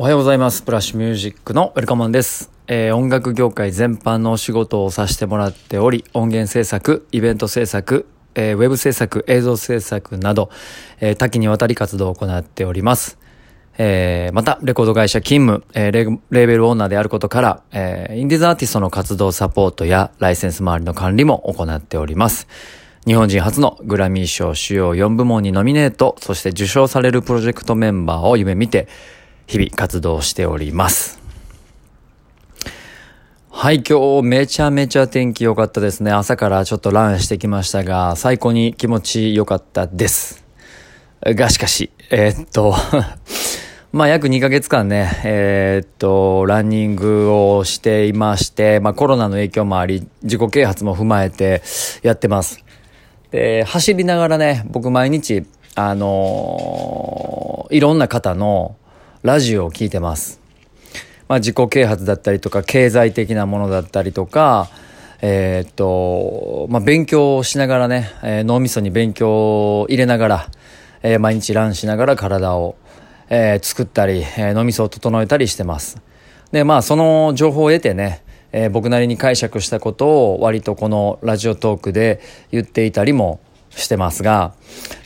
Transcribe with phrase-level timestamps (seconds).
[0.00, 0.62] おはようございます。
[0.62, 2.50] プラッシュミュージックのウェルカマンです。
[2.68, 10.48] えー、音楽業界全般のお仕事をさせてもらっており、音源制作、イベント制作、えー、ウェブ制作、映像制作など、
[11.00, 13.18] えー、多岐にわたり活動を行っております。
[13.76, 22.48] えー、また、レコード会社勤務、えーレ、ーベルオーナーであることから、えー、インディーズアーティストの活動サポートやライセンス周りの管理も行っております。
[23.06, 28.88] 日本人初のグラミー賞主要4部門にノミネート、そして受賞されるプロジェクトメンバーを夢見て、
[29.50, 31.20] 日々活動しております。
[33.50, 36.12] はい、今日めちゃめちゃ天気良かったですね。
[36.12, 40.44] 朝からちょっとランしてきましたが、最高に気持ち良かったです。
[41.24, 42.76] がしかし、えー、っと
[43.90, 51.60] まあ約2ヶ月間ね、えー、っと、ランニングをしていまして、まあコロナの影響もあり、自己啓発も踏まえて
[52.04, 52.64] やってます。
[53.32, 55.42] で、走りながらね、僕毎日、
[55.74, 58.76] あのー、いろんな方の
[59.22, 60.40] ラジオを聞いてます。
[61.28, 64.70] まあ自己啓発だったりとか、経済的なものだったりとか、
[65.20, 70.46] えー、っと、まあ勉強をしながらね、えー、脳みそに勉強を入れながら、
[71.02, 72.76] えー、毎日ランしながら体を、
[73.28, 76.00] えー、作ったり、えー、脳みそを整えたりしてます。
[76.50, 83.40] で、まあ、その情報を得てね、えー、僕なりに解釈したことを割とこのラジオトークで言っていたりも
[83.70, 84.54] してますが、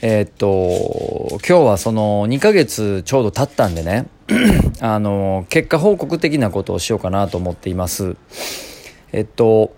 [0.00, 4.06] えー、っと、今日はその2ヶ月ちょうど経ったんでね、
[4.80, 8.16] あの、結果報告的なことをしようかなと思っています。
[9.12, 9.74] えっと、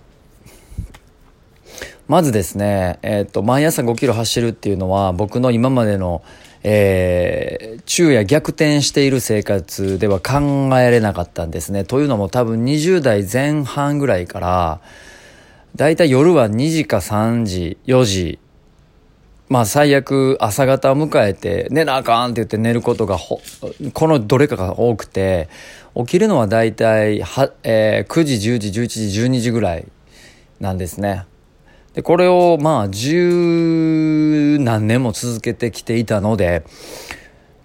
[2.07, 6.23] まずですね、えっと、毎朝5キロ走るっていうのは僕の今までの
[6.67, 11.85] えー、昼夜逆転している生活では考えれなかったんですね。
[11.85, 14.81] というのも多分20代前半ぐらいから、
[15.77, 18.39] だいたい夜は2時か3時、4時、
[19.49, 25.49] まあ最悪朝方を迎えて寝なあかんって言って寝ることがこのどれかが多くて、
[25.95, 29.87] 起きるのはだいたいは、えー、9時、10時、11時、12時ぐらい
[30.61, 31.27] なんですね。
[31.93, 36.65] で、これをまあ十何年も続けてきていたので、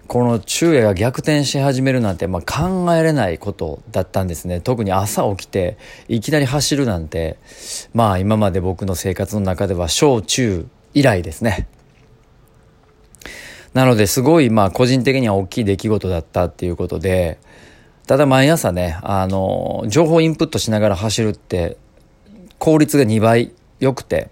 [0.06, 4.60] この昼夜が逆転し始めるなんて、まあ、考えれないことだったんですね。
[4.60, 5.78] 特に朝起きて
[6.08, 7.38] いきなり走るなんて、
[7.94, 11.68] まあ今まで僕の生活の中では小中以来ですね。
[13.74, 17.38] なのですごいまあ個人的には大きい出来事だったっていうことで、
[18.06, 21.76] ただ毎朝ね、あの、情報インプットしながら走るって
[22.58, 24.30] 効率が2倍良くて、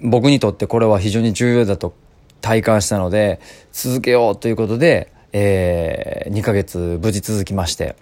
[0.00, 1.94] 僕にとってこれは非常に重要だと
[2.40, 3.40] 体感したので、
[3.72, 7.96] 続けようということで、えー、2ヶ月無事続きまして。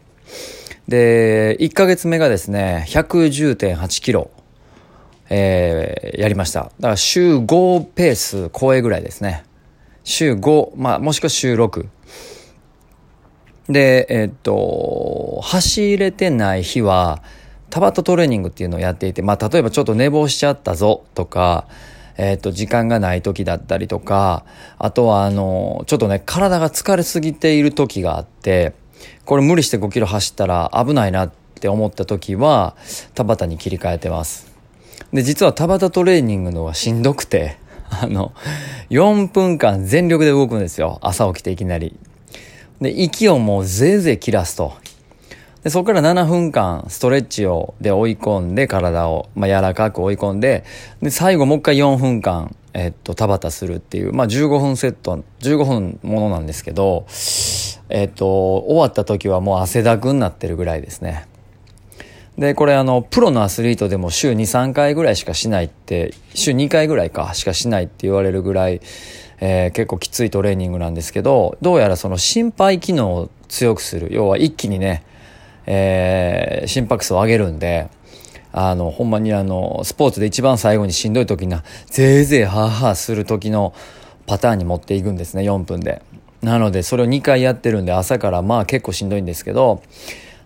[0.88, 4.30] で、1ヶ月目がですね、110.8キロ、
[5.30, 6.64] えー、やりました。
[6.64, 9.44] だから週5ペース超えぐらいですね。
[10.04, 11.86] 週5、まあ、もしくは週6。
[13.68, 17.22] で、えー、っと、走れてない日は、
[17.70, 21.68] タバタトレーニングっていうのをやっていて、まあ、例えばちょっと寝坊しちゃったぞとか、
[22.18, 24.44] えっ、と、時間がない時だったりとか、
[24.78, 28.74] あとはあの、ちょっとね、体が疲れすぎている時があって、
[29.24, 32.76] これ無理して5キロ走ったら危ないなって思った時は、
[33.14, 34.49] 田畑に切り替えてます。
[35.12, 37.56] で、実は田畑トレーニングのはしんどくて、
[37.90, 38.32] あの、
[38.90, 40.98] 4分間全力で動くんですよ。
[41.02, 41.96] 朝起きていきなり。
[42.80, 44.74] で、息をもうぜいぜい切らすと。
[45.64, 50.64] で、そこから7分間ストレッチをで追い込んで体を、まあ、柔らかく追い込んで、
[51.02, 57.04] で、最後もう一回4分間、えっと、田畑するっていう、まあ、15分セット、15分ものなんですけど、
[57.90, 61.26] えっと、終わった時はもう汗だくになってるぐらいですね。
[62.38, 68.80] で、これあの、プロのアスリートでも週2、3回ぐらいしかしないって、週2回ぐらいかしかしないって言われるぐらい、
[69.40, 75.04] えー、結構きついトレーニングなんですけど、どうやらその心肺機能を強くする、要は一気にね、
[75.66, 77.88] えー、心拍数を上げるんで、
[78.52, 83.74] あの、ほんまにあの、スポーツで一番最後にしんどい時な、ぜいぜいはーはーする時の
[84.26, 86.02] パターンに持っていくんですね、4分で。
[86.42, 89.82] なので、それを2回やってるんで、朝からまあ結構しんどいんですけど、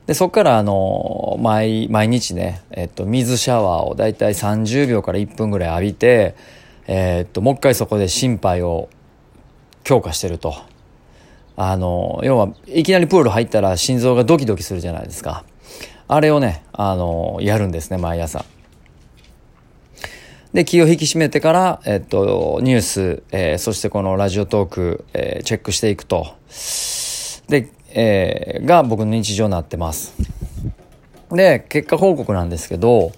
[0.06, 6.34] で、そっからあの、毎、毎日ね、えっと、水シャワーをだいたい30秒から1分ぐらい浴びて、
[6.86, 8.90] えっと、もう一回そこで心肺を
[9.82, 10.54] 強化してると。
[11.56, 15.44] あの、要は、いきなりプール入ったら心臓がドキドキするじゃないですか。
[16.06, 18.44] あれをね、あの、やるんですね、毎朝。
[20.52, 26.34] で、気を引き締めてから、えっと、ニュース、えー、そしてこのラジオトーク、えー、チェックしていくと。
[27.48, 30.14] で、えー、が僕の日常になってます。
[31.30, 33.12] で、結果報告なんですけど、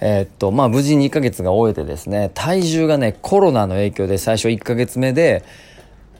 [0.00, 5.44] えー、っと、まあ、無事2ヶ月が終えてですね、体重がね、コロナの影響で最初1ヶ月目で、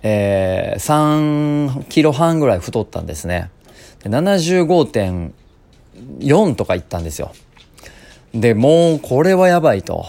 [0.02, 3.50] えー、3キロ半ぐらい太ったんですね。
[4.04, 7.32] 75.4とかいったんですよ。
[8.34, 10.06] で、もうこれはやばいと。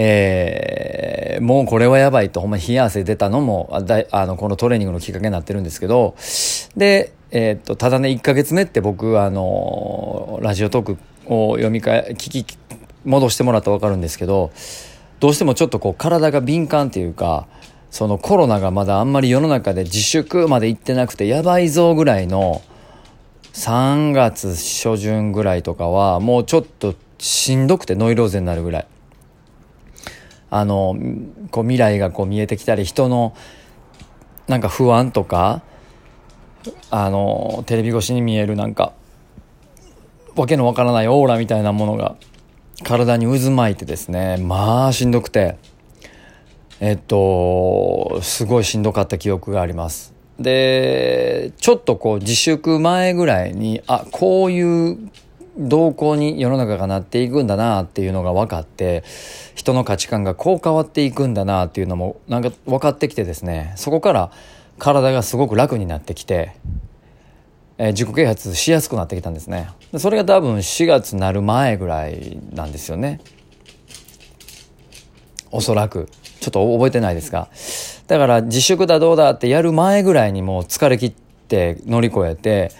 [0.00, 6.14] えー、もうこれはやばいと、ほんま冷や汗出たのも、だあの、このトレーニングのきっかけになってるんですけど、
[6.76, 12.58] で、えー、っと、ただね、1ヶ月目って僕、あの、ラジオトークを読み替え、聞き、
[13.04, 14.52] 戻してもらったらわかるんですけど、
[15.18, 17.48] どうしてもちょっとこう、体が敏感っていうか、
[17.90, 22.62] そのコロナがまだあんまり世の中で自粛まで行ってなくて、やばいぞぐらいの、
[23.54, 28.86] 3月初旬ぐらいとかは、もうちょっとしんどくてノイローゼになるぐらい。
[30.50, 30.96] あの、
[31.50, 33.34] こう未来がこう見えてきたり、人の
[34.46, 35.62] なんか不安とか、
[36.90, 38.92] あの、テレビ越しに見えるなんか、
[40.36, 42.16] わけのわからないオーラみたいなものが
[42.84, 45.56] 体に渦巻いてですね、まあしんどくて、
[46.80, 50.14] えっと、すごいしんどかった記憶があります。
[50.38, 55.10] で、ちょっとこう自粛前ぐらいに、あ、こういう
[55.58, 59.02] 動向に世の中がなっていくんだなっていうのが分かって、
[59.54, 64.30] 人の価値観がこう変わっていくんだなっていうのもなんか分かってきてですね、そこから
[64.78, 66.54] 体がすごく楽になってきて、
[67.76, 69.68] えー、自己啓発しやすくなってきたんですね。
[69.98, 73.20] それが多分4月なる前ぐらいなんですよね。
[75.50, 76.08] おそらく。
[76.40, 77.48] ちょっと覚えてないですが。
[78.06, 81.12] だから自粛だどうだってやる前ぐらいにもう疲れ切っ
[81.48, 82.70] て乗り越えて、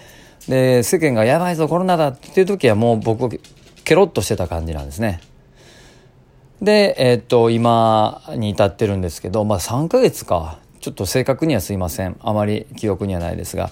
[0.48, 3.40] で、世間がやばいぞコロナだっていう時はもう僕
[3.84, 5.20] ケロッとしてた感じなんですね。
[6.62, 10.58] で、えー、っと、今に至ってるんですけど、まあ3ヶ月か。
[10.80, 12.16] ちょっと正確にはすいません。
[12.20, 13.70] あまり記憶にはないですが。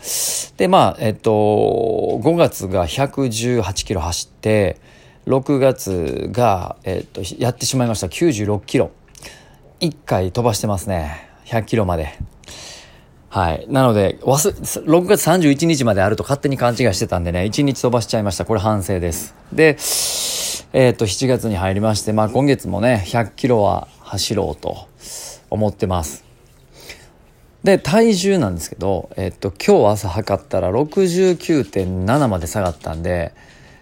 [0.56, 4.76] で、まあ、えっと、5月が118キロ走って、
[5.26, 8.08] 6月が、えっと、やってしまいました。
[8.08, 8.90] 96キロ。
[9.80, 11.28] 1回飛ばしてますね。
[11.46, 12.18] 100キロまで。
[13.36, 13.66] はい。
[13.68, 18.46] なので、6月31日まであると勝手に勘違いしてたんでね、1日飛ばしちゃいました。
[18.46, 19.34] これ反省です。
[19.52, 19.76] で、
[20.72, 24.88] えっ、と、7月に入りまして、まあ今月もね、100キロは走ろうと
[25.50, 26.24] 思ってます。
[27.62, 33.34] で、体重なんですけど、えっと、今日朝測ったら69.7まで下がったんで、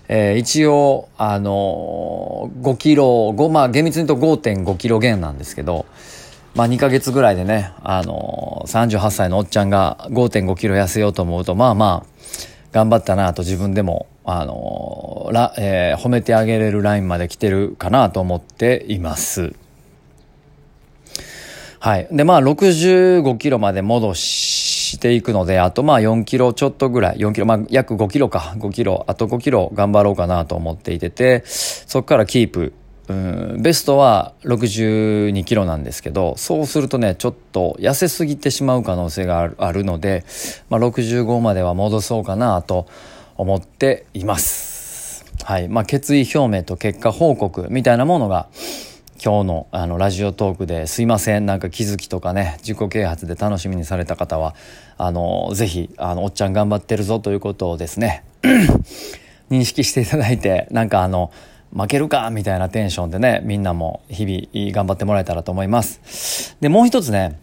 [0.09, 5.87] えー、一応、あのー、5キロ、5、まあ厳密に言うと5.5キロ減なんですけど、
[6.55, 12.07] まあ2ヶ月ぐらいでね、あのー、38歳のおっちゃんが5.5キロ痩せようと思うと、まあまあ、
[12.73, 19.55] 頑張ったなと自分でも、あの、ら、えー、褒めてあげれるラインまで来てるかなと思っています。
[21.81, 22.09] はい。
[22.11, 32.73] で、まあ、65キロまで戻していくので、あとまあ4キロちょっとぐらい、4キロ、まあ約5キロか、5キロ、あと5キロ頑張ろうかなと思っていてて、そこからキープ、
[33.09, 40.25] うん、ベストは62キロなんですけど、そうするとね、ちょっと痩せすぎてしまう可能性があるので、
[40.71, 42.87] まあ65までは戻そうかなと
[43.37, 45.25] 思っています。
[45.45, 45.69] はい。
[45.69, 48.49] まあ決意表明と結果報告みたいなものが、
[49.25, 54.55] 今日のあのラジオトークですいませんなんか気づきとかね自己啓発で楽しみにされた方は
[54.99, 58.23] あのぜひあのおっちゃん頑張ってるぞということをですね
[59.51, 61.33] 認識していただいてなんかあの
[61.75, 67.39] 負けるかみたいなテンションでねみんなも日々頑張ってもらえたらと思いますでもう一つね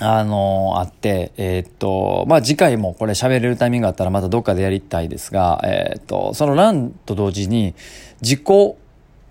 [0.00, 7.74] あのあって、えー、っと、まあ、次回もこれ喋れるタイミングがあったらまたどっかでやりたいですが、えー、っと、そのランと同時に
[8.20, 8.76] 自己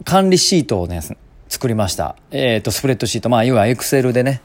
[0.03, 1.01] 管理シートをね、
[1.48, 2.15] 作りました。
[2.32, 3.30] えっ、と、スプレッドシート。
[3.30, 4.41] まあ、いわゆるエクセルでね。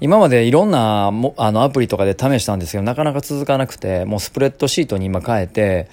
[0.00, 5.88] 今までいろんなもあのアプリとかで試したんですけど、なかなか続かなくて、もうスプレッドシートに今変えて、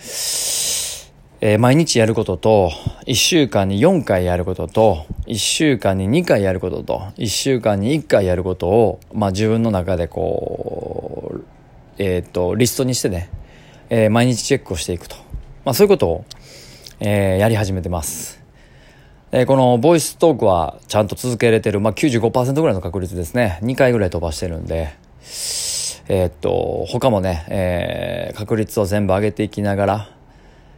[1.47, 2.71] えー、毎日やることと、
[3.05, 11.43] 1週間に4回やることと、1週間に2回やることと、1週間に1回やることを、まあ自分の中でこう、
[11.99, 13.29] えっ、ー、と、リストにしてね、
[13.91, 15.17] えー、毎日チェックをしていくと。
[15.65, 16.25] まあそういうことを、
[16.99, 18.41] えー、やり始めてます。
[19.31, 23.59] えー、このボイストークはちゃんと続けれてる、まあ、95%ぐらいの確率ですね。
[23.61, 24.95] 2回ぐらい飛ばしてるんで、
[26.07, 30.14] え、っと、他もね、えー、確率を全部上げていきながら、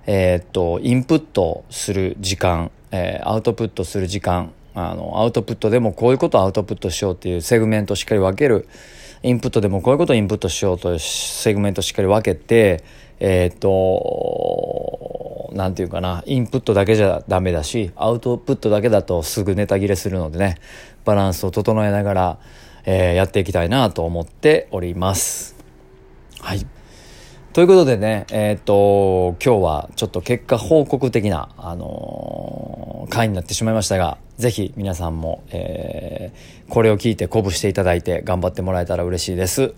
[0.07, 8.67] え、っと、インプットする時間、えー、アウトプットする時間、あの、アウトプットでもこういうことをアウトプットしようっていうセグメントをしっかり分ける。
[9.23, 12.83] インプットでもこういうことをインプットしようというセグメントをしっかり分けて、
[13.19, 20.57] えっと、なんていうかな、インプットだけじゃダメだし、アウトプットだけだとすぐネタ切れするのでね、
[21.03, 22.37] バランスを整えながら、
[22.85, 25.55] えー、やっていきたいなと思っております。
[26.39, 26.76] はい。
[27.57, 39.73] ということでね、えっ、と、今日はちょっと結果報告的な、あのー、回になってしまいましたが、ぜひ皆さんも、えー、これを聞いて鼓舞していただいて頑張ってもらえたら嬉しいです。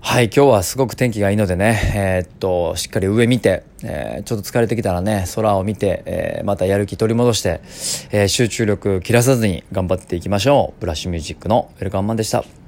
[0.00, 7.60] はい、今日はすごく天気がいいのでね、えー、っと、しっかり上見て、えー、ちょっと疲れてきたらね、空を見て、えー、またやる気取り戻して、
[8.10, 10.80] え集中力切らさずに頑張っていきましょう。
[10.80, 12.59] ブラッシュミュージックのウェルカムマンでした。